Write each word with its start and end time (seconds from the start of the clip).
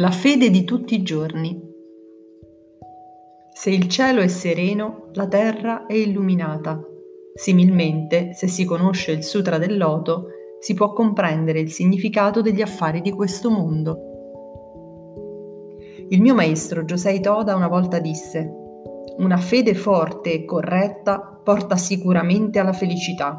La 0.00 0.10
fede 0.10 0.48
di 0.48 0.64
tutti 0.64 0.94
i 0.94 1.02
giorni. 1.02 1.60
Se 3.52 3.68
il 3.68 3.86
cielo 3.86 4.22
è 4.22 4.28
sereno, 4.28 5.10
la 5.12 5.28
terra 5.28 5.84
è 5.84 5.92
illuminata. 5.92 6.80
Similmente, 7.34 8.32
se 8.32 8.48
si 8.48 8.64
conosce 8.64 9.12
il 9.12 9.22
Sutra 9.22 9.58
del 9.58 9.76
Loto, 9.76 10.28
si 10.58 10.72
può 10.72 10.94
comprendere 10.94 11.60
il 11.60 11.70
significato 11.70 12.40
degli 12.40 12.62
affari 12.62 13.02
di 13.02 13.10
questo 13.10 13.50
mondo. 13.50 13.98
Il 16.08 16.22
mio 16.22 16.34
maestro 16.34 16.84
Josei 16.84 17.20
Toda 17.20 17.54
una 17.54 17.68
volta 17.68 17.98
disse: 17.98 18.50
Una 19.18 19.36
fede 19.36 19.74
forte 19.74 20.32
e 20.32 20.44
corretta 20.46 21.20
porta 21.44 21.76
sicuramente 21.76 22.58
alla 22.58 22.72
felicità. 22.72 23.38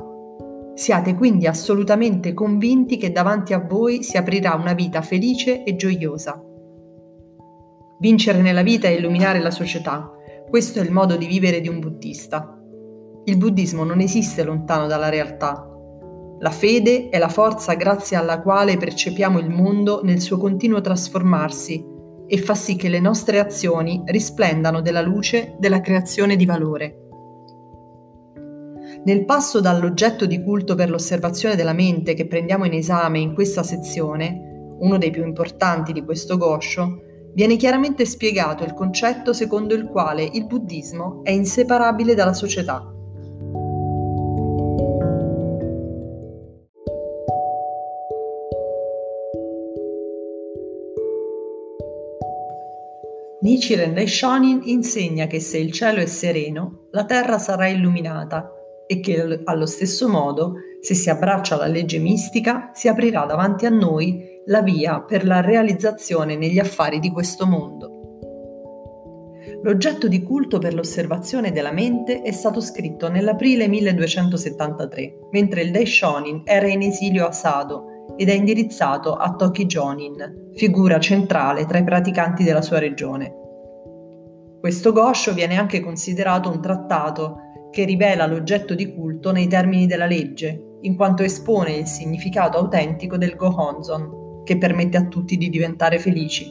Siate 0.76 1.16
quindi 1.16 1.48
assolutamente 1.48 2.36
convinti 2.36 2.98
che 2.98 3.12
davanti 3.12 3.54
a 3.54 3.66
voi 3.68 4.04
si 4.04 4.16
aprirà 4.16 4.54
una 4.54 4.74
vita 4.74 5.02
felice 5.02 5.64
e 5.64 5.76
gioiosa. 5.76 6.46
Vincere 8.02 8.42
nella 8.42 8.64
vita 8.64 8.88
e 8.88 8.96
illuminare 8.96 9.40
la 9.40 9.52
società. 9.52 10.12
Questo 10.50 10.80
è 10.80 10.82
il 10.82 10.92
modo 10.92 11.18
di 11.18 11.28
vivere 11.28 11.62
di 11.62 11.68
un 11.68 11.80
buddista. 11.80 12.60
Il 13.26 13.38
buddismo 13.38 13.84
non 13.84 14.00
esiste 14.00 14.44
lontano 14.44 14.88
dalla 14.88 15.08
realtà. 15.08 15.70
La 16.40 16.50
fede 16.50 17.10
è 17.10 17.20
la 17.20 17.30
forza 17.30 17.76
grazie 17.76 18.18
alla 18.18 18.42
quale 18.42 18.76
percepiamo 18.78 19.38
il 19.38 19.52
mondo 19.52 20.02
nel 20.04 20.20
suo 20.20 20.38
continuo 20.38 20.82
trasformarsi 20.82 21.86
e 22.26 22.38
fa 22.40 22.56
sì 22.56 22.76
che 22.76 22.90
le 22.90 23.00
nostre 23.00 23.38
azioni 23.38 24.02
risplendano 24.08 24.82
della 24.82 25.02
luce 25.02 25.56
della 25.60 25.82
creazione 25.82 26.36
di 26.36 26.46
valore. 26.48 26.96
Nel 29.06 29.26
passo 29.26 29.62
dall'oggetto 29.62 30.26
di 30.26 30.42
culto 30.42 30.74
per 30.74 30.90
l'osservazione 30.90 31.56
della 31.56 31.74
mente 31.74 32.16
che 32.16 32.26
prendiamo 32.26 32.66
in 32.66 32.74
esame 32.74 33.20
in 33.20 33.36
questa 33.36 33.62
sezione, 33.62 34.76
uno 34.80 34.98
dei 34.98 35.12
più 35.12 35.24
importanti 35.24 35.94
di 35.94 36.04
questo 36.04 36.38
Gosho, 36.38 37.10
viene 37.34 37.56
chiaramente 37.56 38.06
spiegato 38.06 38.64
il 38.64 38.74
concetto 38.74 39.34
secondo 39.34 39.74
il 39.74 39.86
quale 39.86 40.24
il 40.24 40.46
buddismo 40.46 41.22
è 41.24 41.32
inseparabile 41.32 42.14
dalla 42.14 42.34
società. 42.34 42.92
Nichiren 53.42 53.96
Daishonin 53.96 54.62
insegna 54.66 55.26
che 55.26 55.40
se 55.40 55.58
il 55.58 55.72
cielo 55.72 56.00
è 56.00 56.06
sereno, 56.06 56.88
la 56.92 57.06
terra 57.06 57.40
sarà 57.40 57.68
illuminata 57.68 58.52
e 58.86 59.00
che 59.00 59.42
allo 59.46 59.66
stesso 59.66 60.08
modo, 60.08 60.56
se 60.80 60.94
si 60.94 61.10
abbraccia 61.10 61.56
la 61.56 61.66
legge 61.66 61.98
mistica, 61.98 62.70
si 62.74 62.88
aprirà 62.88 63.26
davanti 63.26 63.66
a 63.66 63.70
noi 63.70 64.31
la 64.46 64.62
via 64.62 65.02
per 65.02 65.26
la 65.26 65.42
realizzazione 65.42 66.36
negli 66.36 66.60
affari 66.60 67.00
di 67.00 67.12
questo 67.12 67.46
mondo. 67.46 68.00
L'oggetto 69.64 70.08
di 70.08 70.24
culto 70.24 70.58
per 70.58 70.74
l'osservazione 70.74 71.52
della 71.52 71.72
mente 71.72 72.22
è 72.22 72.32
stato 72.32 72.60
scritto 72.62 73.10
nell'aprile 73.10 73.68
1273, 73.68 75.18
mentre 75.32 75.62
il 75.62 75.72
Daishonin 75.72 76.42
era 76.46 76.68
in 76.68 76.82
esilio 76.82 77.28
a 77.28 77.32
Sado 77.32 78.16
ed 78.18 78.30
è 78.30 78.34
indirizzato 78.34 79.16
a 79.16 79.36
Toki 79.36 79.66
Jonin, 79.66 80.50
figura 80.56 81.00
centrale 81.00 81.66
tra 81.66 81.78
i 81.78 81.84
praticanti 81.84 82.44
della 82.44 82.62
sua 82.62 82.80
regione. 82.80 83.36
Questo 84.60 84.92
Gosho 84.92 85.34
viene 85.34 85.58
anche 85.58 85.80
considerato 85.80 86.50
un 86.50 86.62
trattato 86.62 87.38
che 87.72 87.84
rivela 87.86 88.28
l'oggetto 88.28 88.76
di 88.76 88.94
culto 88.94 89.32
nei 89.32 89.48
termini 89.48 89.88
della 89.88 90.06
legge, 90.06 90.78
in 90.82 90.96
quanto 90.96 91.24
espone 91.24 91.74
il 91.74 91.86
significato 91.86 92.58
autentico 92.58 93.18
del 93.18 93.36
Gohonzon, 93.36 94.21
che 94.44 94.58
permette 94.58 94.98
a 94.98 95.08
tutti 95.08 95.38
di 95.38 95.50
diventare 95.50 96.00
felici. 96.00 96.46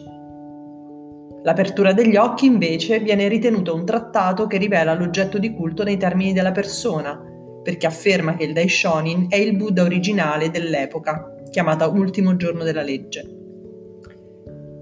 L'apertura 1.43 1.93
degli 1.93 2.17
occhi, 2.17 2.47
invece, 2.47 3.01
viene 3.01 3.27
ritenuto 3.28 3.75
un 3.75 3.84
trattato 3.87 4.47
che 4.47 4.59
rivela 4.59 4.95
l'oggetto 4.95 5.39
di 5.39 5.55
culto 5.55 5.84
nei 5.84 5.97
termini 5.97 6.33
della 6.33 6.53
persona, 6.53 7.19
perché 7.62 7.87
afferma 7.87 8.34
che 8.34 8.45
il 8.45 8.53
Daishonin 8.53 9.27
è 9.29 9.37
il 9.37 9.56
Buddha 9.56 9.83
originale 9.83 10.50
dell'epoca, 10.50 11.34
chiamata 11.50 11.87
ultimo 11.87 12.37
giorno 12.37 12.62
della 12.62 12.83
legge. 12.83 13.39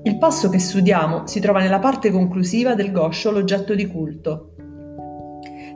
Il 0.03 0.19
passo 0.19 0.49
che 0.49 0.59
studiamo 0.59 1.27
si 1.27 1.41
trova 1.41 1.61
nella 1.61 1.79
parte 1.79 2.11
conclusiva 2.11 2.75
del 2.75 2.93
Gosho 2.93 3.31
l'oggetto 3.31 3.75
di 3.75 3.87
culto, 3.87 4.55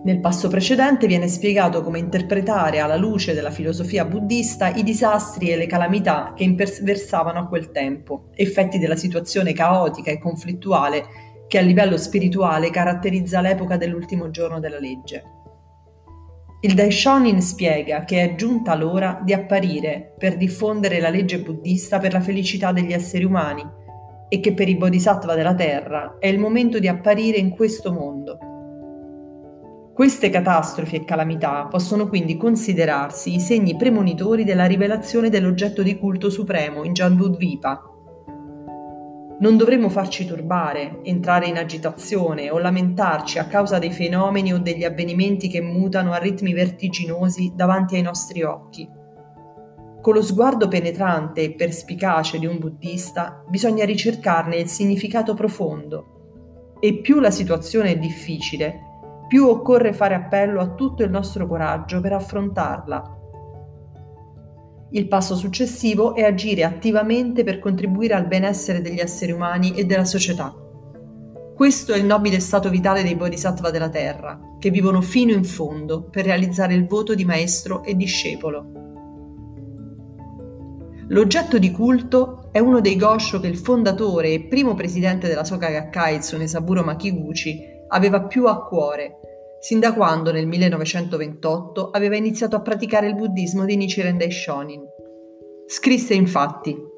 nel 0.04 0.18
passo 0.18 0.48
precedente 0.48 1.06
viene 1.06 1.28
spiegato 1.28 1.80
come 1.80 2.00
interpretare 2.00 2.80
alla 2.80 2.96
luce 2.96 3.34
della 3.34 3.52
filosofia 3.52 4.04
buddista 4.04 4.74
i 4.74 4.82
disastri 4.82 5.50
e 5.50 5.56
le 5.56 5.66
calamità 5.66 6.32
che 6.34 6.42
imperversavano 6.42 7.38
a 7.38 7.46
quel 7.46 7.70
tempo, 7.70 8.30
effetti 8.34 8.80
della 8.80 8.96
situazione 8.96 9.52
caotica 9.52 10.10
e 10.10 10.18
conflittuale 10.18 11.04
che 11.46 11.58
a 11.58 11.62
livello 11.62 11.96
spirituale 11.96 12.70
caratterizza 12.70 13.40
l'epoca 13.40 13.76
dell'ultimo 13.76 14.30
giorno 14.30 14.58
della 14.58 14.80
legge. 14.80 15.22
Il 16.62 16.74
Daishonin 16.74 17.40
spiega 17.40 18.04
che 18.04 18.22
è 18.22 18.34
giunta 18.34 18.74
l'ora 18.74 19.20
di 19.22 19.32
apparire 19.32 20.14
per 20.18 20.36
diffondere 20.36 20.98
la 20.98 21.10
legge 21.10 21.40
buddista 21.40 22.00
per 22.00 22.12
la 22.12 22.20
felicità 22.20 22.72
degli 22.72 22.92
esseri 22.92 23.24
umani 23.24 23.64
e 24.28 24.40
che 24.40 24.52
per 24.52 24.68
i 24.68 24.76
bodhisattva 24.76 25.36
della 25.36 25.54
terra 25.54 26.16
è 26.18 26.26
il 26.26 26.40
momento 26.40 26.80
di 26.80 26.88
apparire 26.88 27.38
in 27.38 27.50
questo 27.50 27.92
mondo 27.92 28.51
queste 30.02 30.30
catastrofi 30.30 30.96
e 30.96 31.04
calamità 31.04 31.66
possono 31.66 32.08
quindi 32.08 32.36
considerarsi 32.36 33.36
i 33.36 33.38
segni 33.38 33.76
premonitori 33.76 34.42
della 34.42 34.64
rivelazione 34.64 35.28
dell'oggetto 35.30 35.80
di 35.80 35.96
culto 35.96 36.28
supremo 36.28 36.82
in 36.82 36.92
Jambudvipa. 36.92 37.80
Non 39.38 39.56
dovremmo 39.56 39.88
farci 39.88 40.26
turbare, 40.26 40.98
entrare 41.04 41.46
in 41.46 41.56
agitazione 41.56 42.50
o 42.50 42.58
lamentarci 42.58 43.38
a 43.38 43.44
causa 43.44 43.78
dei 43.78 43.92
fenomeni 43.92 44.52
o 44.52 44.58
degli 44.58 44.82
avvenimenti 44.82 45.46
che 45.46 45.60
mutano 45.60 46.10
a 46.10 46.18
ritmi 46.18 46.52
vertiginosi 46.52 47.52
davanti 47.54 47.94
ai 47.94 48.02
nostri 48.02 48.42
occhi. 48.42 48.88
Con 50.00 50.14
lo 50.14 50.22
sguardo 50.22 50.66
penetrante 50.66 51.42
e 51.42 51.52
perspicace 51.52 52.40
di 52.40 52.46
un 52.46 52.58
buddista 52.58 53.44
bisogna 53.48 53.84
ricercarne 53.84 54.56
il 54.56 54.66
significato 54.66 55.34
profondo. 55.34 56.74
E 56.80 56.98
più 56.98 57.20
la 57.20 57.30
situazione 57.30 57.92
è 57.92 57.98
difficile, 58.00 58.90
più 59.32 59.46
occorre 59.46 59.94
fare 59.94 60.14
appello 60.14 60.60
a 60.60 60.74
tutto 60.74 61.02
il 61.02 61.08
nostro 61.08 61.46
coraggio 61.46 62.02
per 62.02 62.12
affrontarla. 62.12 63.16
Il 64.90 65.08
passo 65.08 65.36
successivo 65.36 66.14
è 66.14 66.22
agire 66.22 66.64
attivamente 66.64 67.42
per 67.42 67.58
contribuire 67.58 68.12
al 68.12 68.26
benessere 68.26 68.82
degli 68.82 68.98
esseri 68.98 69.32
umani 69.32 69.72
e 69.72 69.86
della 69.86 70.04
società. 70.04 70.54
Questo 71.54 71.94
è 71.94 71.96
il 71.96 72.04
nobile 72.04 72.40
stato 72.40 72.68
vitale 72.68 73.02
dei 73.02 73.16
bodhisattva 73.16 73.70
della 73.70 73.88
Terra, 73.88 74.38
che 74.58 74.68
vivono 74.68 75.00
fino 75.00 75.32
in 75.32 75.44
fondo 75.44 76.02
per 76.10 76.26
realizzare 76.26 76.74
il 76.74 76.86
voto 76.86 77.14
di 77.14 77.24
maestro 77.24 77.82
e 77.84 77.96
discepolo. 77.96 78.66
L'oggetto 81.08 81.56
di 81.56 81.70
culto 81.70 82.50
è 82.52 82.58
uno 82.58 82.82
dei 82.82 82.96
Gosho 82.96 83.40
che 83.40 83.46
il 83.46 83.56
fondatore 83.56 84.30
e 84.30 84.42
primo 84.42 84.74
presidente 84.74 85.26
della 85.26 85.44
Soka 85.44 85.70
Gakkai, 85.70 86.18
Tsunesaburo 86.18 86.82
Makiguchi, 86.82 87.71
aveva 87.92 88.24
più 88.24 88.46
a 88.46 88.62
cuore, 88.64 89.18
sin 89.60 89.80
da 89.80 89.94
quando 89.94 90.32
nel 90.32 90.46
1928 90.46 91.90
aveva 91.90 92.16
iniziato 92.16 92.56
a 92.56 92.60
praticare 92.60 93.06
il 93.06 93.14
buddismo 93.14 93.64
di 93.64 93.76
Nichiren 93.76 94.18
Daishonin. 94.18 94.82
Scrisse 95.66 96.14
infatti 96.14 96.90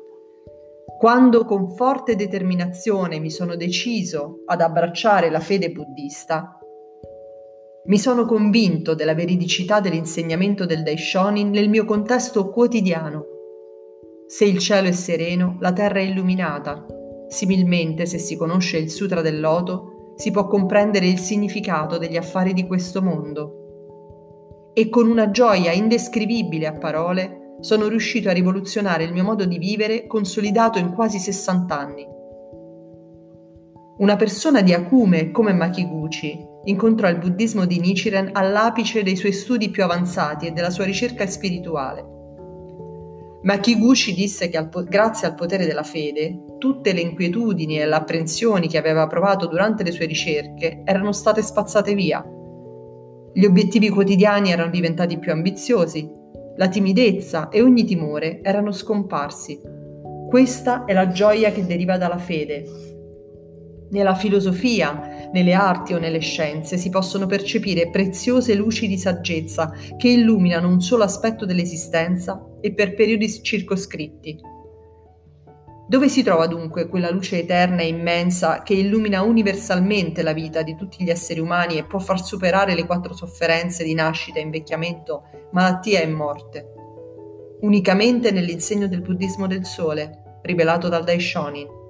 quando 0.99 1.45
con 1.45 1.75
forte 1.75 2.17
determinazione 2.17 3.19
mi 3.19 3.31
sono 3.31 3.57
deciso 3.57 4.43
ad 4.47 4.63
abbracciare 4.63 5.29
la 5.29 5.41
fede 5.41 5.71
buddista, 5.71 6.59
mi 7.87 7.99
sono 7.99 8.25
convinto 8.25 8.95
della 8.95 9.13
veridicità 9.13 9.81
dell'insegnamento 9.81 10.65
del 10.65 10.83
Daishonin 10.83 11.51
nel 11.51 11.69
mio 11.69 11.85
contesto 11.85 12.49
quotidiano. 12.49 13.25
Se 14.27 14.47
il 14.47 14.57
cielo 14.57 14.89
è 14.89 14.93
sereno, 14.93 15.59
la 15.61 15.75
terra 15.75 15.99
è 15.99 16.03
illuminata. 16.03 16.87
Similmente, 17.29 18.07
se 18.07 18.17
si 18.17 18.37
conosce 18.37 18.79
il 18.79 18.91
Sutra 18.91 19.21
del 19.21 19.41
Loto, 19.41 19.94
si 20.17 20.31
può 20.31 20.47
comprendere 20.47 21.07
il 21.07 21.19
significato 21.19 21.99
degli 21.99 22.17
affari 22.17 22.53
di 22.53 22.67
questo 22.67 23.03
mondo. 23.03 24.71
E 24.73 24.89
con 24.89 25.09
una 25.09 25.31
gioia 25.31 25.73
indescrivibile 25.73 26.67
a 26.67 26.73
parole 26.73 27.57
sono 27.61 27.89
riuscito 27.89 28.29
a 28.29 28.33
rivoluzionare 28.33 29.05
il 29.05 29.13
mio 29.13 29.25
modo 29.25 29.45
di 29.45 29.59
vivere 29.59 30.07
consolidato 30.07 30.79
in 30.79 30.93
quasi 30.93 31.19
60 31.19 31.79
anni. 31.79 32.07
Una 33.97 34.17
persona 34.17 34.61
di 34.61 34.73
acume 34.73 35.31
come 35.31 35.53
Makiguchi 35.53 36.37
incontrò 36.65 37.09
il 37.09 37.19
buddismo 37.19 37.65
di 37.65 37.79
Nichiren 37.79 38.31
all'apice 38.33 39.03
dei 39.03 39.17
suoi 39.17 39.33
studi 39.33 39.71
più 39.71 39.85
avanzati 39.85 40.47
e 40.47 40.51
della 40.51 40.71
sua 40.71 40.85
ricerca 40.85 41.27
spirituale. 41.27 42.14
Ma 43.45 43.59
Kiguchi 43.59 44.15
disse 44.15 44.49
che 44.49 44.57
al 44.57 44.69
po- 44.69 44.85
grazie 44.85 45.29
al 45.29 45.35
potere 45.35 45.67
della 45.67 45.83
fede, 45.83 46.57
tutte 46.59 46.93
le 46.93 47.03
inquietudini 47.03 47.79
e 47.79 47.87
le 47.87 47.95
apprensioni 47.95 48.69
che 48.69 48.79
aveva 48.79 49.07
provato 49.07 49.47
durante 49.47 49.83
le 49.83 49.93
sue 49.93 50.07
ricerche 50.07 50.81
erano 50.85 51.13
state 51.13 51.43
spazzate 51.43 51.95
via. 51.95 52.25
Gli 53.35 53.45
obiettivi 53.45 53.91
quotidiani 53.91 54.51
erano 54.51 54.71
diventati 54.71 55.19
più 55.19 55.31
ambiziosi, 55.33 56.09
la 56.57 56.69
timidezza 56.69 57.49
e 57.51 57.61
ogni 57.61 57.85
timore 57.85 58.41
erano 58.43 58.73
scomparsi. 58.73 59.61
Questa 60.29 60.85
è 60.85 60.95
la 60.95 61.09
gioia 61.09 61.53
che 61.53 61.67
deriva 61.67 61.99
dalla 61.99 62.19
fede. 62.19 62.94
Nella 63.95 64.17
filosofia, 64.17 65.29
nelle 65.33 65.53
arti 65.53 65.95
o 65.95 66.01
nelle 66.01 66.19
scienze 66.19 66.77
si 66.77 66.91
possono 66.91 67.27
percepire 67.27 67.91
preziose 67.91 68.57
luci 68.57 68.89
di 68.89 68.99
saggezza 68.99 69.73
che 69.97 70.09
illuminano 70.09 70.67
un 70.67 70.81
solo 70.81 71.05
aspetto 71.05 71.47
dell'esistenza 71.47 72.45
e 72.61 72.75
per 72.75 72.95
periodi 72.95 73.41
circoscritti. 73.41 74.37
Dove 75.87 76.09
si 76.09 76.25
trova 76.25 76.49
dunque 76.49 76.89
quella 76.89 77.09
luce 77.09 77.39
eterna 77.39 77.83
e 77.83 77.87
immensa 77.87 78.65
che 78.65 78.75
illumina 78.75 79.23
universalmente 79.23 80.23
la 80.23 80.33
vita 80.33 80.63
di 80.63 80.75
tutti 80.75 81.05
gli 81.05 81.11
esseri 81.11 81.39
umani 81.39 81.79
e 81.79 81.85
può 81.85 82.01
far 82.01 82.21
superare 82.21 82.75
le 82.75 82.87
quattro 82.87 83.15
sofferenze 83.15 83.85
di 83.85 83.95
nascita, 83.95 84.41
invecchiamento, 84.41 85.23
malattia 85.53 86.01
e 86.01 86.07
morte? 86.09 86.73
Unicamente 87.61 88.33
nell'insegno 88.33 88.89
del 88.89 89.03
buddismo 89.03 89.47
del 89.47 89.65
sole, 89.65 90.41
rivelato 90.43 90.89
dal 90.89 91.05
Daishonin. 91.05 91.83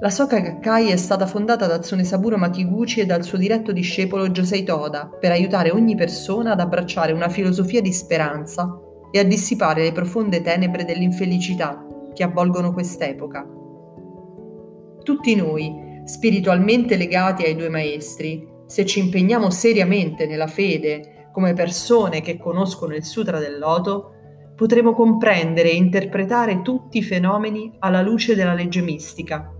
La 0.00 0.10
Soka 0.10 0.38
Gakkai 0.38 0.90
è 0.90 0.96
stata 0.96 1.26
fondata 1.26 1.66
da 1.66 1.80
Tsunesaburo 1.80 2.36
Makiguchi 2.36 3.00
e 3.00 3.04
dal 3.04 3.24
suo 3.24 3.36
diretto 3.36 3.72
discepolo 3.72 4.28
Josei 4.28 4.62
Toda 4.62 5.10
per 5.18 5.32
aiutare 5.32 5.72
ogni 5.72 5.96
persona 5.96 6.52
ad 6.52 6.60
abbracciare 6.60 7.10
una 7.10 7.28
filosofia 7.28 7.80
di 7.80 7.92
speranza 7.92 8.78
e 9.10 9.18
a 9.18 9.24
dissipare 9.24 9.82
le 9.82 9.90
profonde 9.90 10.40
tenebre 10.40 10.84
dell'infelicità 10.84 11.84
che 12.14 12.22
avvolgono 12.22 12.72
quest'epoca. 12.72 13.44
Tutti 15.02 15.34
noi, 15.34 16.00
spiritualmente 16.04 16.96
legati 16.96 17.42
ai 17.42 17.56
due 17.56 17.68
maestri, 17.68 18.46
se 18.66 18.86
ci 18.86 19.00
impegniamo 19.00 19.50
seriamente 19.50 20.26
nella 20.26 20.46
fede 20.46 21.30
come 21.32 21.54
persone 21.54 22.20
che 22.20 22.38
conoscono 22.38 22.94
il 22.94 23.02
Sutra 23.02 23.40
del 23.40 23.58
Loto, 23.58 24.12
potremo 24.54 24.94
comprendere 24.94 25.72
e 25.72 25.74
interpretare 25.74 26.62
tutti 26.62 26.98
i 26.98 27.02
fenomeni 27.02 27.74
alla 27.80 28.00
luce 28.00 28.36
della 28.36 28.54
legge 28.54 28.80
mistica. 28.80 29.54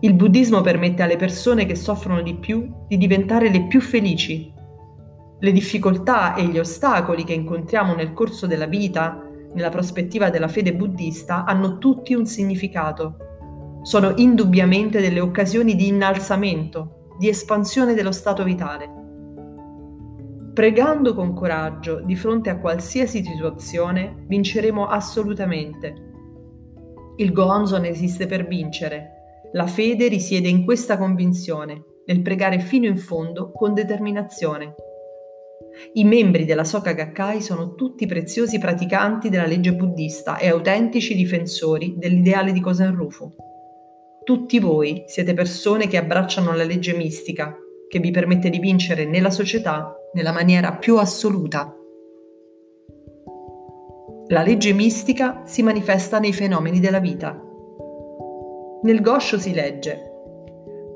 Il 0.00 0.14
buddismo 0.14 0.60
permette 0.60 1.02
alle 1.02 1.16
persone 1.16 1.66
che 1.66 1.74
soffrono 1.74 2.22
di 2.22 2.34
più 2.34 2.84
di 2.88 2.96
diventare 2.96 3.50
le 3.50 3.66
più 3.66 3.80
felici. 3.80 4.52
Le 5.38 5.52
difficoltà 5.52 6.34
e 6.34 6.44
gli 6.44 6.58
ostacoli 6.58 7.24
che 7.24 7.32
incontriamo 7.32 7.94
nel 7.94 8.12
corso 8.12 8.46
della 8.46 8.66
vita 8.66 9.24
nella 9.52 9.68
prospettiva 9.68 10.30
della 10.30 10.48
fede 10.48 10.74
buddista, 10.74 11.44
hanno 11.44 11.78
tutti 11.78 12.14
un 12.14 12.26
significato. 12.26 13.16
Sono 13.82 14.12
indubbiamente 14.16 15.00
delle 15.00 15.20
occasioni 15.20 15.74
di 15.74 15.88
innalzamento, 15.88 17.14
di 17.18 17.28
espansione 17.28 17.94
dello 17.94 18.12
stato 18.12 18.44
vitale. 18.44 18.98
Pregando 20.52 21.14
con 21.14 21.32
coraggio 21.32 22.00
di 22.00 22.14
fronte 22.16 22.50
a 22.50 22.58
qualsiasi 22.58 23.22
situazione, 23.24 24.24
vinceremo 24.26 24.86
assolutamente. 24.86 26.08
Il 27.16 27.32
Goanzon 27.32 27.84
esiste 27.84 28.26
per 28.26 28.46
vincere. 28.46 29.19
La 29.52 29.66
fede 29.66 30.06
risiede 30.06 30.48
in 30.48 30.64
questa 30.64 30.96
convinzione, 30.96 31.84
nel 32.06 32.22
pregare 32.22 32.60
fino 32.60 32.86
in 32.86 32.96
fondo 32.96 33.50
con 33.50 33.74
determinazione. 33.74 34.74
I 35.94 36.04
membri 36.04 36.44
della 36.44 36.64
Soka 36.64 36.92
Gakkai 36.92 37.40
sono 37.40 37.74
tutti 37.74 38.06
preziosi 38.06 38.58
praticanti 38.58 39.28
della 39.28 39.46
legge 39.46 39.74
buddista 39.74 40.38
e 40.38 40.48
autentici 40.48 41.14
difensori 41.14 41.94
dell'ideale 41.96 42.52
di 42.52 42.60
Kosen 42.60 42.94
Rufu. 42.94 43.28
Tutti 44.24 44.58
voi 44.60 45.04
siete 45.06 45.34
persone 45.34 45.88
che 45.88 45.96
abbracciano 45.96 46.54
la 46.54 46.64
legge 46.64 46.94
mistica, 46.94 47.56
che 47.88 47.98
vi 47.98 48.12
permette 48.12 48.50
di 48.50 48.60
vincere 48.60 49.04
nella 49.04 49.30
società 49.30 49.96
nella 50.12 50.32
maniera 50.32 50.74
più 50.74 50.96
assoluta. 50.96 51.74
La 54.28 54.42
legge 54.42 54.72
mistica 54.72 55.42
si 55.44 55.62
manifesta 55.62 56.20
nei 56.20 56.32
fenomeni 56.32 56.78
della 56.78 57.00
vita. 57.00 57.49
Nel 58.82 59.00
Gosho 59.00 59.38
si 59.38 59.52
legge 59.52 60.10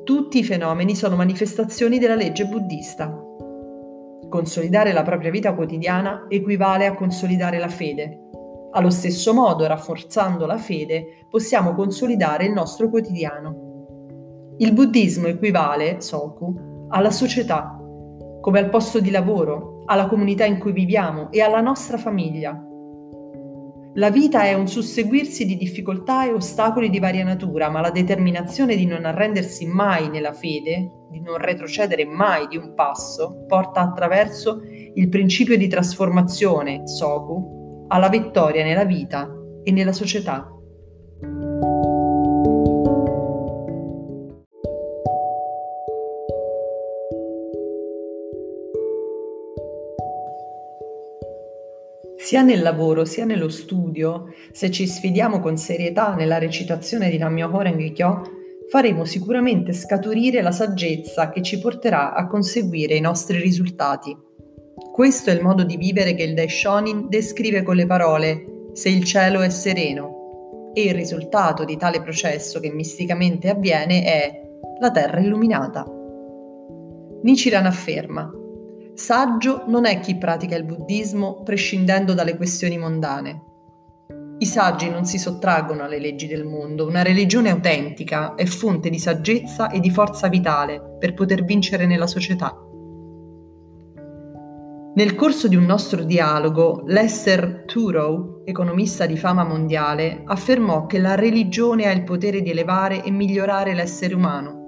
tutti 0.05 0.39
i 0.39 0.45
fenomeni 0.45 0.95
sono 0.95 1.17
manifestazioni 1.17 1.99
della 1.99 2.15
legge 2.15 2.45
buddista. 2.45 3.11
Consolidare 4.29 4.93
la 4.93 5.03
propria 5.03 5.31
vita 5.31 5.55
quotidiana 5.55 6.27
equivale 6.29 6.85
a 6.85 6.95
consolidare 6.95 7.59
la 7.59 7.69
fede. 7.69 8.21
Allo 8.73 8.91
stesso 8.91 9.33
modo, 9.33 9.67
rafforzando 9.67 10.45
la 10.45 10.59
fede, 10.59 11.27
possiamo 11.31 11.75
consolidare 11.75 12.45
il 12.45 12.53
nostro 12.53 12.91
quotidiano. 12.91 14.57
Il 14.59 14.75
buddismo 14.75 15.27
equivale, 15.27 16.03
Soku, 16.03 16.87
alla 16.91 17.11
società, 17.11 17.79
come 18.43 18.59
al 18.59 18.69
posto 18.69 19.01
di 19.01 19.11
lavoro, 19.11 19.85
alla 19.87 20.07
comunità 20.07 20.45
in 20.45 20.59
cui 20.59 20.73
viviamo 20.73 21.31
e 21.31 21.41
alla 21.41 21.63
nostra 21.63 21.97
famiglia. 21.97 22.63
La 23.97 24.11
vita 24.11 24.43
è 24.43 24.55
un 24.55 24.67
susseguirsi 24.67 25.47
di 25.47 25.57
difficoltà 25.57 26.27
e 26.27 26.33
ostacoli 26.33 26.91
di 26.91 26.99
varia 26.99 27.23
natura, 27.23 27.71
ma 27.71 27.81
la 27.81 27.93
determinazione 27.93 28.75
di 28.75 28.87
non 28.87 29.05
arrendersi 29.05 29.67
mai 29.67 30.09
nella 30.09 30.33
fede, 30.33 30.91
di 31.11 31.21
non 31.21 31.37
retrocedere 31.37 32.05
mai 32.05 32.49
di 32.49 32.57
un 32.57 32.75
passo, 32.75 33.45
porta 33.47 33.83
attraverso 33.83 34.63
il 34.95 35.09
principio 35.09 35.57
di 35.57 35.69
trasformazione, 35.69 36.89
Soku, 36.89 37.87
alla 37.87 38.09
vittoria 38.09 38.65
nella 38.65 38.85
vita 38.85 39.29
e 39.63 39.71
nella 39.71 39.93
società. 39.93 40.54
Sia 52.35 52.43
nel 52.43 52.63
lavoro 52.63 53.05
sia 53.05 53.25
nello 53.25 53.49
studio, 53.49 54.35
se 54.51 54.69
ci 54.73 54.89
sfidiamo 54.89 55.39
con 55.39 55.57
serietà 55.57 56.17
nella 56.17 56.39
recitazione 56.39 57.09
di 57.09 57.17
Nammyoho 57.17 57.61
Renge 57.61 57.93
Kyo, 57.93 58.23
faremo 58.69 59.05
sicuramente 59.05 59.73
scaturire 59.73 60.43
la 60.43 60.51
saggezza 60.51 61.31
che 61.31 61.43
ci 61.43 61.61
porterà 61.61 62.13
a 62.13 62.27
conseguire 62.27 62.97
i 62.97 63.01
nostri 63.01 63.39
risultati. 63.39 64.17
Questo 64.93 65.31
è 65.31 65.33
il 65.33 65.43
modo 65.43 65.63
di 65.63 65.77
vivere 65.77 66.17
che 66.17 66.25
il 66.25 66.35
Daishonin 66.35 67.09
descrive 67.09 67.63
con 67.63 67.77
le 67.77 67.87
parole 67.87 68.71
se 68.73 68.89
il 68.89 69.05
cielo 69.05 69.41
è 69.41 69.49
sereno 69.49 70.73
e 70.75 70.87
il 70.87 70.95
risultato 70.95 71.65
di 71.65 71.77
tale 71.77 72.03
processo 72.03 72.59
che 72.59 72.73
misticamente 72.73 73.49
avviene 73.49 74.03
è 74.03 74.43
la 74.81 74.91
terra 74.91 75.21
illuminata. 75.21 75.87
Nichiren 77.23 77.67
afferma 77.67 78.29
Saggio 78.95 79.65
non 79.67 79.87
è 79.87 79.99
chi 79.99 80.17
pratica 80.17 80.55
il 80.55 80.65
buddismo 80.65 81.43
prescindendo 81.43 82.15
dalle 82.15 82.37
questioni 82.37 82.79
mondane. 82.79 83.43
I 84.39 84.47
saggi 84.47 84.89
non 84.89 85.05
si 85.05 85.19
sottraggono 85.19 85.83
alle 85.83 85.99
leggi 85.99 86.29
del 86.29 86.45
mondo, 86.45 86.87
una 86.87 87.03
religione 87.03 87.51
autentica 87.51 88.37
è 88.37 88.45
fonte 88.45 88.91
di 88.91 89.01
saggezza 89.01 89.69
e 89.71 89.81
di 89.81 89.91
forza 89.91 90.29
vitale 90.29 90.97
per 90.97 91.13
poter 91.13 91.43
vincere 91.43 91.87
nella 91.87 92.07
società. 92.07 92.57
Nel 94.95 95.17
corso 95.17 95.49
di 95.49 95.57
un 95.57 95.65
nostro 95.65 96.05
dialogo, 96.05 96.85
Lester 96.87 97.65
Turow, 97.67 98.43
economista 98.45 99.07
di 99.07 99.17
fama 99.17 99.43
mondiale, 99.43 100.23
affermò 100.25 100.87
che 100.87 101.01
la 101.01 101.17
religione 101.17 101.87
ha 101.87 101.91
il 101.91 102.05
potere 102.05 102.43
di 102.43 102.51
elevare 102.51 103.03
e 103.03 103.11
migliorare 103.11 103.75
l'essere 103.75 104.15
umano 104.15 104.64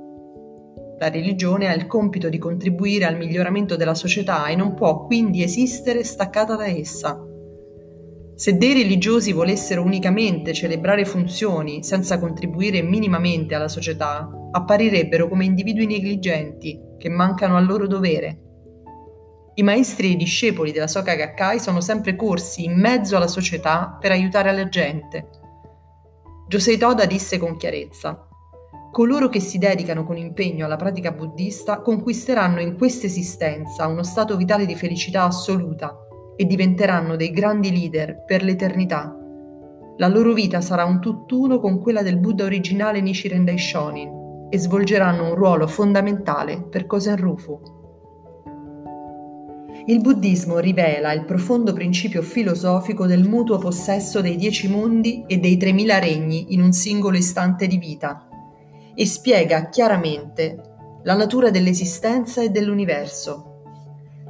la 0.99 1.11
religione 1.11 1.69
ha 1.69 1.75
il 1.75 1.87
compito 1.87 2.29
di 2.29 2.39
contribuire 2.39 3.05
al 3.05 3.17
miglioramento 3.17 3.77
della 3.77 3.95
società 3.95 4.47
e 4.47 4.57
non 4.57 4.75
può 4.75 5.05
quindi 5.05 5.43
esistere 5.43 6.03
staccata 6.03 6.57
da 6.57 6.67
essa. 6.67 7.21
Se 8.35 8.57
dei 8.57 8.75
religiosi 8.75 9.33
volessero 9.33 9.83
unicamente 9.83 10.53
celebrare 10.53 11.05
funzioni 11.05 11.83
senza 11.83 12.19
contribuire 12.19 12.83
minimamente 12.83 13.55
alla 13.55 13.69
società, 13.69 14.29
apparirebbero 14.51 15.29
come 15.29 15.45
individui 15.45 15.87
negligenti 15.87 16.81
che 16.99 17.09
mancano 17.09 17.57
al 17.57 17.67
loro 17.67 17.87
dovere. 17.87 18.41
I 19.55 19.63
maestri 19.63 20.09
e 20.09 20.11
i 20.11 20.17
discepoli 20.17 20.71
della 20.71 20.87
Soka 20.87 21.15
Gakkai 21.15 21.59
sono 21.59 21.81
sempre 21.81 22.15
corsi 22.15 22.65
in 22.65 22.79
mezzo 22.79 23.17
alla 23.17 23.27
società 23.27 23.97
per 23.99 24.11
aiutare 24.11 24.53
la 24.53 24.69
gente. 24.69 25.29
Josei 26.49 26.77
Toda 26.77 27.07
disse 27.07 27.39
con 27.39 27.57
chiarezza: 27.57 28.29
Coloro 28.97 29.29
che 29.29 29.41
si 29.41 29.59
dedicano 29.59 30.05
con 30.05 30.17
impegno 30.17 30.65
alla 30.65 30.77
pratica 30.77 31.13
buddista 31.13 31.83
conquisteranno 31.83 32.63
in 32.63 32.79
questa 32.79 33.05
esistenza 33.05 33.87
uno 33.87 34.03
stato 34.03 34.39
vitale 34.39 34.65
di 34.65 34.75
felicità 34.75 35.25
assoluta 35.25 35.95
e 36.35 36.47
diventeranno 36.47 37.15
dei 37.15 37.31
grandi 37.31 37.71
leader 37.71 38.25
per 38.25 38.43
l'eternità. 38.43 39.15
La 39.99 40.09
loro 40.09 40.33
vita 40.33 40.63
sarà 40.63 40.87
un 40.87 40.99
tutt'uno 40.99 41.61
con 41.61 41.79
quella 41.79 42.01
del 42.01 42.17
Buddha 42.17 42.45
originale 42.45 43.03
Nichiren 43.03 43.45
Daishonin 43.45 44.49
e 44.49 44.59
svolgeranno 44.59 45.29
un 45.29 45.35
ruolo 45.35 45.67
fondamentale 45.67 46.63
per 46.63 46.87
Kosen 46.87 47.17
Rufu. 47.19 47.61
Il 49.89 50.01
buddismo 50.01 50.59
rivela 50.59 51.13
il 51.13 51.27
profondo 51.27 51.75
principio 51.75 52.23
filosofico 52.23 53.05
del 53.05 53.29
mutuo 53.29 53.59
possesso 53.59 54.23
dei 54.23 54.37
dieci 54.37 54.69
mondi 54.69 55.23
e 55.27 55.37
dei 55.37 55.59
tremila 55.59 55.99
regni 55.99 56.55
in 56.55 56.63
un 56.63 56.73
singolo 56.73 57.19
istante 57.19 57.67
di 57.67 57.77
vita 57.77 58.26
e 58.97 59.05
spiega 59.05 59.69
chiaramente 59.69 60.61
la 61.05 61.15
natura 61.15 61.51
dell'esistenza 61.51 62.43
e 62.43 62.49
dell'universo. 62.49 63.53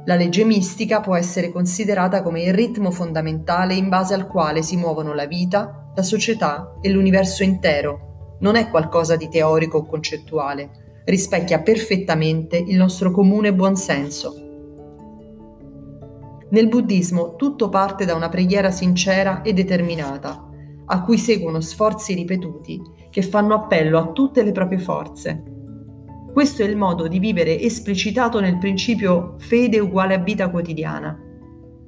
La 0.05 0.15
legge 0.15 0.43
mistica 0.43 0.99
può 0.99 1.15
essere 1.15 1.51
considerata 1.51 2.21
come 2.21 2.43
il 2.43 2.53
ritmo 2.53 2.91
fondamentale 2.91 3.73
in 3.73 3.89
base 3.89 4.13
al 4.13 4.27
quale 4.27 4.61
si 4.61 4.77
muovono 4.77 5.13
la 5.13 5.25
vita, 5.25 5.91
la 5.95 6.03
società 6.03 6.77
e 6.81 6.89
l'universo 6.89 7.43
intero. 7.43 8.35
Non 8.41 8.55
è 8.55 8.69
qualcosa 8.69 9.15
di 9.15 9.27
teorico 9.29 9.79
o 9.79 9.85
concettuale, 9.85 11.01
rispecchia 11.05 11.61
perfettamente 11.61 12.57
il 12.57 12.75
nostro 12.75 13.11
comune 13.11 13.53
buonsenso. 13.53 14.45
Nel 16.49 16.67
buddismo 16.67 17.35
tutto 17.35 17.69
parte 17.69 18.05
da 18.05 18.15
una 18.15 18.29
preghiera 18.29 18.71
sincera 18.71 19.41
e 19.41 19.53
determinata, 19.53 20.47
a 20.85 21.01
cui 21.01 21.17
seguono 21.17 21.59
sforzi 21.59 22.13
ripetuti 22.13 22.81
che 23.17 23.23
fanno 23.23 23.55
appello 23.55 23.97
a 23.97 24.11
tutte 24.11 24.43
le 24.43 24.51
proprie 24.51 24.77
forze, 24.77 25.41
questo 26.31 26.61
è 26.61 26.67
il 26.67 26.77
modo 26.77 27.07
di 27.07 27.17
vivere 27.17 27.59
esplicitato 27.59 28.39
nel 28.39 28.59
principio 28.59 29.33
fede 29.39 29.79
uguale 29.79 30.13
a 30.13 30.19
vita 30.19 30.51
quotidiana. 30.51 31.19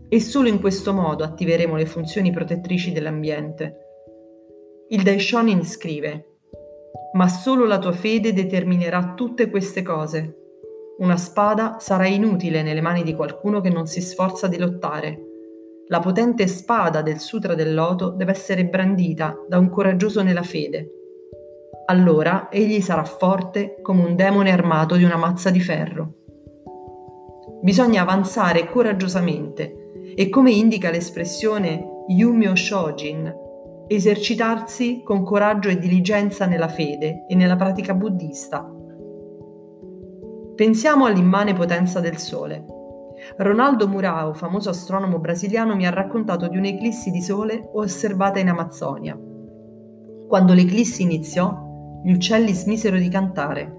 E 0.10 0.20
solo 0.22 0.48
in 0.48 0.60
questo 0.60 0.92
modo 0.92 1.24
attiveremo 1.24 1.76
le 1.76 1.86
funzioni 1.86 2.32
protettrici 2.32 2.92
dell'ambiente. 2.92 3.78
Il 4.88 5.04
Daishonin 5.04 5.64
scrive: 5.64 6.38
Ma 7.14 7.28
solo 7.28 7.68
la 7.68 7.78
tua 7.78 7.92
fede 7.92 8.34
determinerà 8.34 9.14
tutte 9.14 9.52
queste 9.52 9.84
cose. 9.84 10.36
Una 10.98 11.18
spada 11.18 11.76
sarà 11.78 12.08
inutile 12.08 12.64
nelle 12.64 12.82
mani 12.82 13.04
di 13.04 13.14
qualcuno 13.14 13.62
che 13.62 13.70
non 13.70 13.86
si 13.86 14.02
sforza 14.02 14.48
di 14.48 14.58
lottare. 14.58 15.26
La 15.90 16.00
potente 16.00 16.48
spada 16.48 17.04
del 17.04 17.20
Sutra 17.20 17.54
del 17.54 17.76
Loto 17.76 18.10
deve 18.10 18.32
essere 18.32 18.66
brandita 18.66 19.46
da 19.48 19.60
un 19.60 19.70
coraggioso 19.70 20.24
nella 20.24 20.42
fede 20.42 20.94
allora 21.90 22.50
egli 22.52 22.82
sarà 22.82 23.04
forte 23.04 23.80
come 23.82 24.04
un 24.06 24.16
demone 24.16 24.52
armato 24.52 24.96
di 24.96 25.04
una 25.04 25.18
mazza 25.18 25.50
di 25.50 25.60
ferro. 25.60 26.14
Bisogna 27.62 28.04
avanzare 28.04 28.70
coraggiosamente 28.70 30.14
e 30.16 30.30
come 30.30 30.52
indica 30.52 30.92
l'espressione 30.92 32.04
Yumyo 32.08 32.56
Shojin, 32.56 33.34
esercitarsi 33.88 35.02
con 35.04 35.24
coraggio 35.24 35.70
e 35.70 35.80
diligenza 35.80 36.46
nella 36.46 36.68
fede 36.68 37.26
e 37.28 37.34
nella 37.34 37.56
pratica 37.56 37.96
buddista. 37.96 38.72
Pensiamo 40.56 41.06
all'immane 41.06 41.54
potenza 41.54 42.00
del 42.00 42.18
Sole. 42.18 42.66
Ronaldo 43.38 43.88
Murao, 43.88 44.34
famoso 44.34 44.70
astronomo 44.70 45.18
brasiliano, 45.18 45.76
mi 45.76 45.88
ha 45.88 45.90
raccontato 45.90 46.48
di 46.48 46.58
un'eclissi 46.58 47.10
di 47.10 47.22
Sole 47.22 47.68
osservata 47.74 48.38
in 48.40 48.50
Amazzonia. 48.50 49.20
Quando 50.28 50.54
l'eclissi 50.54 51.02
iniziò, 51.02 51.68
gli 52.04 52.12
uccelli 52.12 52.54
smisero 52.54 52.98
di 52.98 53.10
cantare 53.10 53.76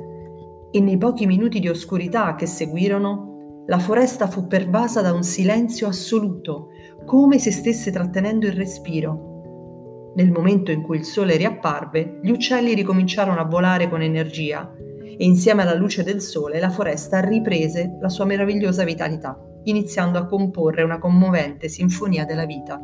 e 0.70 0.80
nei 0.80 0.96
pochi 0.96 1.26
minuti 1.26 1.58
di 1.58 1.68
oscurità 1.68 2.34
che 2.36 2.46
seguirono, 2.46 3.64
la 3.66 3.78
foresta 3.78 4.28
fu 4.28 4.46
pervasa 4.46 5.00
da 5.00 5.12
un 5.12 5.22
silenzio 5.22 5.88
assoluto, 5.88 6.68
come 7.04 7.38
se 7.38 7.50
stesse 7.50 7.90
trattenendo 7.90 8.46
il 8.46 8.52
respiro. 8.52 10.12
Nel 10.14 10.30
momento 10.30 10.70
in 10.70 10.82
cui 10.82 10.98
il 10.98 11.04
sole 11.04 11.36
riapparve, 11.36 12.20
gli 12.22 12.30
uccelli 12.30 12.74
ricominciarono 12.74 13.40
a 13.40 13.44
volare 13.44 13.88
con 13.88 14.02
energia 14.02 14.72
e 15.02 15.24
insieme 15.24 15.62
alla 15.62 15.74
luce 15.74 16.02
del 16.02 16.20
sole 16.20 16.60
la 16.60 16.70
foresta 16.70 17.20
riprese 17.20 17.98
la 18.00 18.08
sua 18.08 18.24
meravigliosa 18.24 18.84
vitalità, 18.84 19.38
iniziando 19.64 20.18
a 20.18 20.26
comporre 20.26 20.82
una 20.82 20.98
commovente 20.98 21.68
sinfonia 21.68 22.24
della 22.24 22.46
vita. 22.46 22.80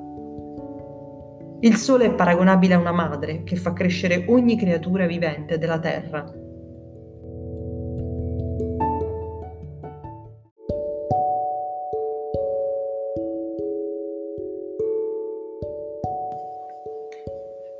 Il 1.60 1.76
sole 1.76 2.04
è 2.04 2.14
paragonabile 2.14 2.74
a 2.74 2.78
una 2.78 2.92
madre 2.92 3.42
che 3.42 3.56
fa 3.56 3.72
crescere 3.72 4.26
ogni 4.28 4.58
creatura 4.58 5.06
vivente 5.06 5.56
della 5.56 5.78
terra. 5.78 6.24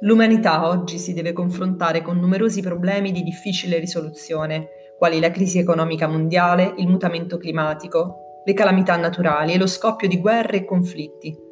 L'umanità 0.00 0.68
oggi 0.68 0.98
si 0.98 1.12
deve 1.12 1.32
confrontare 1.32 2.00
con 2.00 2.18
numerosi 2.18 2.62
problemi 2.62 3.12
di 3.12 3.22
difficile 3.22 3.78
risoluzione, 3.78 4.68
quali 4.96 5.20
la 5.20 5.30
crisi 5.30 5.58
economica 5.58 6.06
mondiale, 6.06 6.72
il 6.78 6.88
mutamento 6.88 7.36
climatico, 7.36 8.42
le 8.44 8.54
calamità 8.54 8.96
naturali 8.96 9.52
e 9.52 9.58
lo 9.58 9.66
scoppio 9.66 10.08
di 10.08 10.18
guerre 10.18 10.58
e 10.58 10.64
conflitti. 10.64 11.45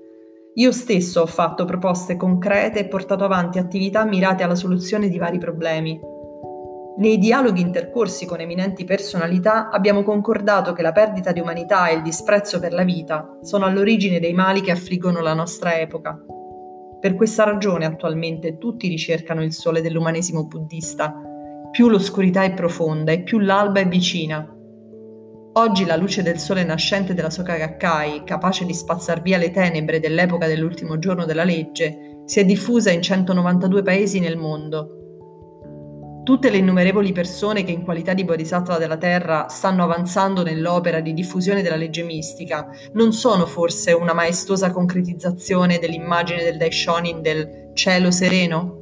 Io 0.56 0.70
stesso 0.70 1.23
ho 1.23 1.26
fatto 1.26 1.64
proposte 1.64 2.16
concrete 2.16 2.78
e 2.78 2.87
portato 2.87 3.25
avanti 3.25 3.58
attività 3.58 4.04
mirate 4.04 4.44
alla 4.44 4.54
soluzione 4.54 5.08
di 5.08 5.18
vari 5.18 5.38
problemi. 5.38 5.99
Nei 6.96 7.18
dialoghi 7.18 7.61
intercorsi 7.61 8.25
con 8.25 8.38
eminenti 8.38 8.84
personalità 8.84 9.68
abbiamo 9.68 10.04
concordato 10.04 10.73
che 10.73 10.82
la 10.82 10.92
perdita 10.92 11.32
di 11.32 11.40
umanità 11.40 11.88
e 11.88 11.94
il 11.96 12.02
disprezzo 12.02 12.61
per 12.61 12.73
la 12.73 12.84
vita 12.84 13.37
sono 13.42 13.64
all'origine 13.64 14.20
dei 14.20 14.32
mali 14.32 14.61
che 14.61 14.70
affliggono 14.70 15.20
la 15.23 15.34
nostra 15.34 15.76
epoca. 15.80 16.16
Per 17.00 17.16
questa 17.16 17.42
ragione 17.42 17.84
attualmente 17.84 18.56
tutti 18.56 18.87
ricercano 18.87 19.42
il 19.42 19.52
sole 19.52 19.80
dell'umanesimo 19.80 20.46
buddista. 20.46 21.20
Più 21.73 21.88
l'oscurità 21.88 22.44
è 22.44 22.54
profonda 22.54 23.11
e 23.11 23.23
più 23.23 23.40
l'alba 23.40 23.80
è 23.80 23.88
vicina, 23.88 24.53
Oggi 25.56 25.84
la 25.84 25.94
luce 25.94 26.25
del 26.25 26.40
sole 26.40 26.64
nascente 26.64 27.14
della 27.14 27.30
Soka 27.30 27.56
Gakkai, 27.56 28.25
capace 28.25 28.64
di 28.64 28.75
spazzar 28.75 29.23
via 29.23 29.38
le 29.38 29.52
tenebre 29.52 30.00
dell'epoca 30.00 30.49
dell'ultimo 30.49 30.99
giorno 30.99 31.25
della 31.26 31.44
legge, 31.44 32.23
si 32.25 32.40
è 32.40 32.44
diffusa 32.44 32.90
in 32.90 33.00
192 33.00 33.82
paesi 33.82 34.18
nel 34.18 34.37
mondo. 34.37 36.23
Tutte 36.25 36.50
le 36.50 36.56
innumerevoli 36.56 37.12
persone 37.12 37.62
che 37.62 37.70
in 37.70 37.84
qualità 37.84 38.14
di 38.14 38.25
bodhisattva 38.25 38.78
della 38.78 38.96
Terra 38.96 39.46
stanno 39.49 39.84
avanzando 39.84 40.42
nell'opera 40.42 40.99
di 40.99 41.12
diffusione 41.12 41.62
della 41.62 41.76
legge 41.76 42.02
mistica 42.02 42.68
non 42.94 43.12
sono 43.12 43.46
forse 43.46 43.92
una 43.92 44.12
maestosa 44.12 44.73
concretizzazione 44.73 45.78
dell'immagine 45.78 46.42
del 46.42 46.56
Daishonin 46.56 47.23
del 47.23 47.70
cielo 47.75 48.11
sereno? 48.11 48.80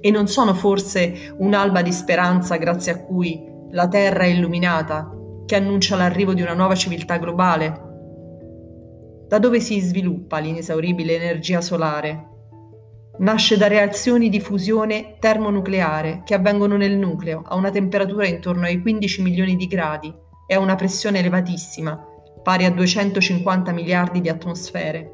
E 0.00 0.12
non 0.12 0.28
sono 0.28 0.54
forse 0.54 1.34
un'alba 1.38 1.82
di 1.82 1.90
speranza 1.90 2.54
grazie 2.56 2.92
a 2.92 3.02
cui 3.02 3.50
la 3.70 3.88
Terra 3.88 4.22
è 4.22 4.28
illuminata 4.28 5.13
che 5.46 5.56
annuncia 5.56 5.96
l'arrivo 5.96 6.34
di 6.34 6.42
una 6.42 6.54
nuova 6.54 6.74
civiltà 6.74 7.18
globale? 7.18 7.92
Da 9.28 9.38
dove 9.38 9.60
si 9.60 9.80
sviluppa 9.80 10.38
l'inesauribile 10.38 11.14
energia 11.14 11.60
solare? 11.60 12.28
Nasce 13.18 13.56
da 13.56 13.68
reazioni 13.68 14.28
di 14.28 14.40
fusione 14.40 15.16
termonucleare 15.20 16.22
che 16.24 16.34
avvengono 16.34 16.76
nel 16.76 16.96
nucleo 16.96 17.42
a 17.46 17.54
una 17.54 17.70
temperatura 17.70 18.26
intorno 18.26 18.64
ai 18.64 18.80
15 18.80 19.22
milioni 19.22 19.56
di 19.56 19.66
gradi 19.66 20.12
e 20.46 20.54
a 20.54 20.58
una 20.58 20.74
pressione 20.74 21.20
elevatissima, 21.20 22.04
pari 22.42 22.64
a 22.64 22.70
250 22.70 23.72
miliardi 23.72 24.20
di 24.20 24.28
atmosfere. 24.28 25.10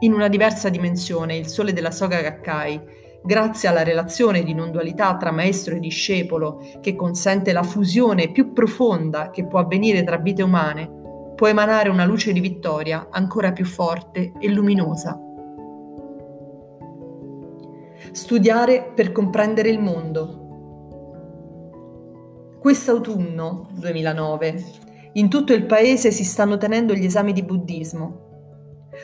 In 0.00 0.12
una 0.12 0.28
diversa 0.28 0.68
dimensione, 0.68 1.36
il 1.36 1.46
Sole 1.46 1.72
della 1.72 1.90
Soga 1.90 2.20
Gakkai 2.20 2.80
grazie 3.22 3.68
alla 3.68 3.82
relazione 3.82 4.42
di 4.42 4.54
non 4.54 4.70
dualità 4.70 5.16
tra 5.16 5.30
maestro 5.30 5.74
e 5.74 5.80
discepolo 5.80 6.60
che 6.80 6.96
consente 6.96 7.52
la 7.52 7.62
fusione 7.62 8.30
più 8.30 8.52
profonda 8.52 9.30
che 9.30 9.46
può 9.46 9.60
avvenire 9.60 10.02
tra 10.04 10.18
vite 10.18 10.42
umane, 10.42 11.32
può 11.34 11.46
emanare 11.46 11.88
una 11.88 12.04
luce 12.04 12.32
di 12.32 12.40
vittoria 12.40 13.08
ancora 13.10 13.52
più 13.52 13.64
forte 13.64 14.32
e 14.38 14.48
luminosa. 14.48 15.18
Studiare 18.10 18.92
per 18.94 19.12
comprendere 19.12 19.70
il 19.70 19.80
mondo. 19.80 20.38
Quest'autunno 22.60 23.68
2009 23.72 24.64
in 25.14 25.28
tutto 25.28 25.52
il 25.52 25.66
paese 25.66 26.10
si 26.10 26.24
stanno 26.24 26.56
tenendo 26.56 26.94
gli 26.94 27.04
esami 27.04 27.32
di 27.32 27.42
buddismo 27.42 28.21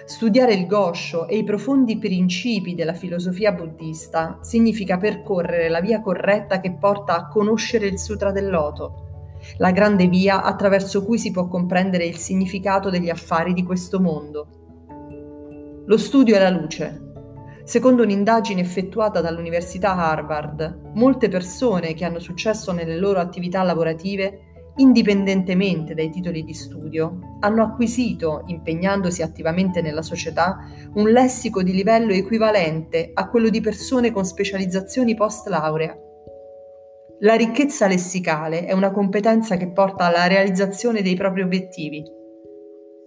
Studiare 0.04 0.52
il 0.52 0.66
Gosho 0.66 1.26
e 1.26 1.38
i 1.38 1.44
profondi 1.44 1.96
principi 1.96 2.74
della 2.74 2.92
filosofia 2.92 3.52
buddista 3.52 4.38
significa 4.42 4.98
percorrere 4.98 5.70
la 5.70 5.80
via 5.80 6.02
corretta 6.02 6.60
che 6.60 6.76
porta 6.78 7.16
a 7.16 7.26
conoscere 7.26 7.86
il 7.86 7.98
Sutra 7.98 8.30
del 8.30 8.50
Loto, 8.50 9.36
la 9.56 9.70
grande 9.70 10.06
via 10.06 10.42
attraverso 10.42 11.04
cui 11.04 11.18
si 11.18 11.30
può 11.30 11.48
comprendere 11.48 12.04
il 12.04 12.16
significato 12.16 12.90
degli 12.90 13.08
affari 13.08 13.54
di 13.54 13.62
questo 13.62 13.98
mondo. 13.98 15.84
Lo 15.86 15.96
studio 15.96 16.36
è 16.36 16.38
la 16.38 16.50
luce. 16.50 17.06
Secondo 17.64 18.02
un'indagine 18.02 18.60
effettuata 18.60 19.22
dall'Università 19.22 19.94
Harvard, 19.96 20.90
molte 20.94 21.28
persone 21.28 21.94
che 21.94 22.04
hanno 22.04 22.18
successo 22.18 22.72
nelle 22.72 22.96
loro 22.96 23.20
attività 23.20 23.62
lavorative 23.62 24.47
indipendentemente 24.78 25.94
dai 25.94 26.10
titoli 26.10 26.42
di 26.42 26.54
studio, 26.54 27.36
hanno 27.40 27.62
acquisito, 27.62 28.42
impegnandosi 28.46 29.22
attivamente 29.22 29.80
nella 29.80 30.02
società, 30.02 30.58
un 30.94 31.08
lessico 31.10 31.62
di 31.62 31.72
livello 31.72 32.12
equivalente 32.12 33.10
a 33.12 33.28
quello 33.28 33.48
di 33.48 33.60
persone 33.60 34.10
con 34.10 34.24
specializzazioni 34.24 35.14
post 35.14 35.46
laurea. 35.48 35.96
La 37.20 37.34
ricchezza 37.34 37.86
lessicale 37.86 38.64
è 38.64 38.72
una 38.72 38.92
competenza 38.92 39.56
che 39.56 39.70
porta 39.72 40.04
alla 40.04 40.26
realizzazione 40.26 41.02
dei 41.02 41.16
propri 41.16 41.42
obiettivi. 41.42 42.02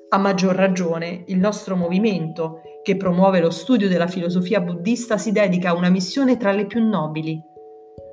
A 0.10 0.18
maggior 0.18 0.56
ragione, 0.56 1.24
il 1.28 1.38
nostro 1.38 1.78
movimento, 1.78 2.62
che 2.84 2.98
promuove 2.98 3.40
lo 3.40 3.50
studio 3.50 3.88
della 3.88 4.08
filosofia 4.08 4.60
buddista, 4.60 5.18
si 5.18 5.32
dedica 5.32 5.70
a 5.70 5.76
una 5.76 5.90
missione 5.90 6.36
tra 6.36 6.52
le 6.52 6.66
più 6.66 6.86
nobili, 6.86 7.42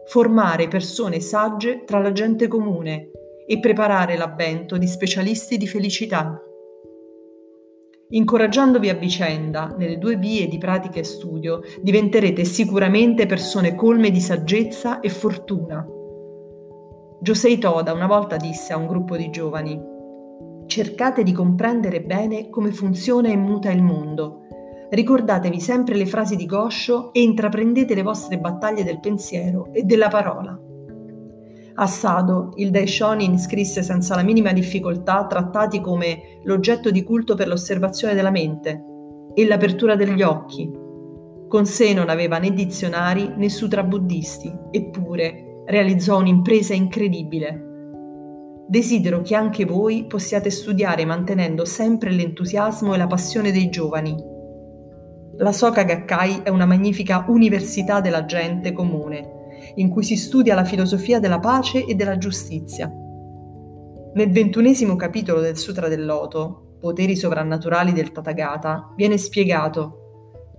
formare 0.06 0.68
persone 0.68 1.20
sagge 1.20 1.84
tra 1.84 1.98
la 1.98 2.12
gente 2.12 2.46
comune 2.46 3.10
e 3.50 3.58
preparare 3.60 4.18
l'avvento 4.18 4.76
di 4.76 4.86
specialisti 4.86 5.56
di 5.56 5.66
felicità. 5.66 6.38
Incoraggiandovi 8.10 8.90
a 8.90 8.94
vicenda 8.94 9.74
nelle 9.76 9.96
due 9.96 10.16
vie 10.16 10.48
di 10.48 10.58
pratica 10.58 10.98
e 10.98 11.04
studio, 11.04 11.60
diventerete 11.80 12.44
sicuramente 12.44 13.24
persone 13.24 13.74
colme 13.74 14.10
di 14.10 14.20
saggezza 14.20 15.00
e 15.00 15.08
fortuna. 15.08 15.86
Josei 17.20 17.58
Toda 17.58 17.94
una 17.94 18.06
volta 18.06 18.36
disse 18.36 18.74
a 18.74 18.76
un 18.76 18.86
gruppo 18.86 19.16
di 19.16 19.30
giovani: 19.30 19.80
Cercate 20.66 21.22
di 21.22 21.32
comprendere 21.32 22.02
bene 22.02 22.50
come 22.50 22.70
funziona 22.70 23.28
e 23.28 23.36
muta 23.36 23.70
il 23.70 23.82
mondo. 23.82 24.42
Ricordatevi 24.90 25.58
sempre 25.58 25.94
le 25.94 26.06
frasi 26.06 26.36
di 26.36 26.44
Gosho 26.44 27.12
e 27.14 27.22
intraprendete 27.22 27.94
le 27.94 28.02
vostre 28.02 28.38
battaglie 28.38 28.84
del 28.84 29.00
pensiero 29.00 29.68
e 29.72 29.84
della 29.84 30.08
parola. 30.08 30.67
Assado, 31.80 32.54
il 32.56 32.70
Daishonin 32.70 33.38
scrisse 33.38 33.84
senza 33.84 34.16
la 34.16 34.24
minima 34.24 34.52
difficoltà 34.52 35.26
trattati 35.26 35.80
come 35.80 36.40
l'oggetto 36.42 36.90
di 36.90 37.04
culto 37.04 37.36
per 37.36 37.46
l'osservazione 37.46 38.14
della 38.14 38.32
mente 38.32 38.82
e 39.32 39.46
l'apertura 39.46 39.94
degli 39.94 40.22
occhi. 40.22 40.68
Con 41.46 41.66
sé 41.66 41.94
non 41.94 42.08
aveva 42.08 42.38
né 42.38 42.52
dizionari 42.52 43.32
né 43.36 43.48
sutra 43.48 43.84
buddisti, 43.84 44.52
eppure 44.72 45.62
realizzò 45.66 46.18
un'impresa 46.18 46.74
incredibile. 46.74 47.66
Desidero 48.66 49.22
che 49.22 49.36
anche 49.36 49.64
voi 49.64 50.06
possiate 50.06 50.50
studiare 50.50 51.04
mantenendo 51.04 51.64
sempre 51.64 52.10
l'entusiasmo 52.10 52.92
e 52.92 52.98
la 52.98 53.06
passione 53.06 53.52
dei 53.52 53.68
giovani. 53.68 54.16
La 55.36 55.52
Soka 55.52 55.84
Gakkai 55.84 56.40
è 56.42 56.48
una 56.48 56.66
magnifica 56.66 57.24
università 57.28 58.00
della 58.00 58.24
gente 58.24 58.72
comune 58.72 59.36
in 59.76 59.88
cui 59.88 60.02
si 60.02 60.16
studia 60.16 60.54
la 60.54 60.64
filosofia 60.64 61.18
della 61.18 61.38
pace 61.38 61.84
e 61.84 61.94
della 61.94 62.18
giustizia. 62.18 62.90
Nel 64.14 64.30
ventunesimo 64.30 64.96
capitolo 64.96 65.40
del 65.40 65.56
Sutra 65.56 65.88
del 65.88 66.04
Loto, 66.04 66.76
Poteri 66.80 67.16
sovrannaturali 67.16 67.92
del 67.92 68.12
Tathagata, 68.12 68.92
viene 68.96 69.18
spiegato 69.18 69.98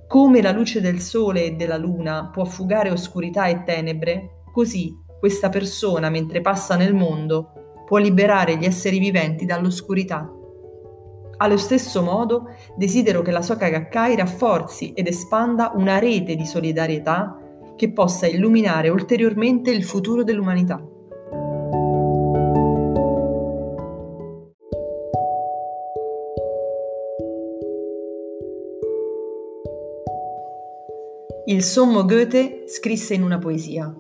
come 0.09 0.41
la 0.41 0.51
luce 0.51 0.81
del 0.81 0.99
sole 0.99 1.45
e 1.45 1.51
della 1.51 1.77
luna 1.77 2.29
può 2.33 2.43
fugare 2.43 2.89
oscurità 2.89 3.45
e 3.45 3.63
tenebre, 3.63 4.41
così 4.51 4.91
questa 5.19 5.49
persona, 5.49 6.09
mentre 6.09 6.41
passa 6.41 6.75
nel 6.75 6.95
mondo, 6.95 7.83
può 7.85 7.97
liberare 7.97 8.57
gli 8.57 8.65
esseri 8.65 8.97
viventi 8.97 9.45
dall'oscurità. 9.45 10.27
Allo 11.37 11.57
stesso 11.57 12.01
modo, 12.01 12.55
desidero 12.75 13.21
che 13.21 13.31
la 13.31 13.43
Soka 13.43 13.69
Gakkai 13.69 14.15
rafforzi 14.15 14.93
ed 14.93 15.05
espanda 15.07 15.73
una 15.75 15.99
rete 15.99 16.35
di 16.35 16.45
solidarietà 16.45 17.37
che 17.79 17.93
possa 17.93 18.27
illuminare 18.27 18.89
ulteriormente 18.89 19.71
il 19.71 19.85
futuro 19.85 20.25
dell'umanità. 20.25 20.85
Il 31.45 31.63
sommo 31.63 32.03
Goethe 32.03 32.63
scrisse 32.67 33.13
in 33.13 33.23
una 33.23 33.39
poesia: 33.39 33.95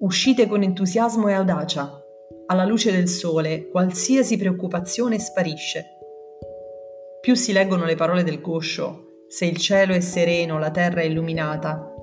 Uscite 0.00 0.48
con 0.48 0.64
entusiasmo 0.64 1.28
e 1.28 1.32
audacia. 1.32 2.02
Alla 2.46 2.64
luce 2.64 2.90
del 2.90 3.06
sole 3.06 3.68
qualsiasi 3.68 4.36
preoccupazione 4.36 5.20
sparisce. 5.20 5.84
Più 7.20 7.36
si 7.36 7.52
leggono 7.52 7.84
le 7.84 7.94
parole 7.94 8.24
del 8.24 8.40
Gosho, 8.40 9.22
se 9.28 9.44
il 9.44 9.58
cielo 9.58 9.94
è 9.94 10.00
sereno, 10.00 10.58
la 10.58 10.72
terra 10.72 11.02
è 11.02 11.04
illuminata, 11.04 11.95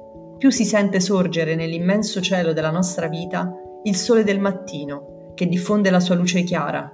più 0.43 0.51
si 0.51 0.65
sente 0.65 0.99
sorgere 0.99 1.55
nell'immenso 1.55 2.19
cielo 2.19 2.51
della 2.51 2.69
nostra 2.69 3.07
vita 3.07 3.49
il 3.83 3.95
sole 3.95 4.25
del 4.25 4.41
mattino, 4.41 5.31
che 5.35 5.47
diffonde 5.47 5.89
la 5.89 6.01
sua 6.01 6.15
luce 6.15 6.43
chiara. 6.43 6.91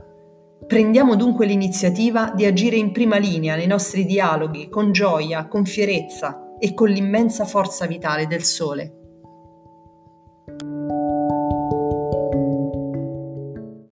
Prendiamo 0.68 1.16
dunque 1.16 1.48
l'iniziativa 1.48 2.32
di 2.36 2.46
agire 2.46 2.76
in 2.76 2.92
prima 2.92 3.18
linea 3.18 3.56
nei 3.56 3.66
nostri 3.66 4.06
dialoghi 4.06 4.70
con 4.70 4.92
gioia, 4.92 5.48
con 5.48 5.66
fierezza 5.66 6.58
e 6.60 6.76
con 6.76 6.90
l'immensa 6.90 7.44
forza 7.44 7.88
vitale 7.88 8.28
del 8.28 8.44
sole. 8.44 8.99